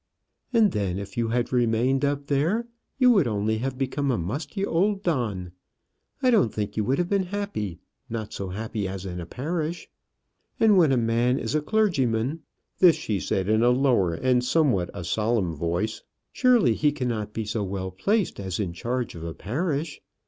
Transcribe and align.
"And 0.51 0.71
then, 0.71 0.97
if 0.97 1.15
you 1.15 1.27
had 1.27 1.53
remained 1.53 2.03
up 2.03 2.25
there, 2.25 2.67
you 2.97 3.11
would 3.11 3.27
only 3.27 3.59
have 3.59 3.77
become 3.77 4.09
a 4.09 4.17
musty 4.17 4.65
old 4.65 5.03
don. 5.03 5.51
I 6.23 6.31
don't 6.31 6.51
think 6.51 6.75
you 6.75 6.83
would 6.85 6.97
have 6.97 7.07
been 7.07 7.27
happy, 7.27 7.77
not 8.09 8.33
so 8.33 8.49
happy 8.49 8.87
as 8.87 9.05
in 9.05 9.19
a 9.21 9.27
parish. 9.27 9.91
And 10.59 10.75
when 10.75 10.91
a 10.91 10.97
man 10.97 11.37
is 11.37 11.53
a 11.53 11.61
clergyman" 11.61 12.41
this 12.79 12.95
she 12.95 13.19
said 13.19 13.47
in 13.47 13.61
a 13.61 13.69
lower 13.69 14.15
and 14.15 14.43
somewhat 14.43 14.89
a 14.91 15.03
solemn 15.03 15.53
voice 15.55 16.01
"surely 16.31 16.73
he 16.73 16.91
cannot 16.91 17.31
be 17.31 17.45
so 17.45 17.63
well 17.63 17.91
placed 17.91 18.39
as 18.39 18.59
in 18.59 18.73
charge 18.73 19.13
of 19.13 19.23
a 19.23 19.35
parish. 19.35 20.01